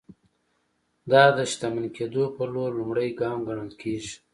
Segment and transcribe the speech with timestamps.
[1.11, 4.13] دا د شتمن کېدو پر لور لومړی ګام ګڼل کېږي.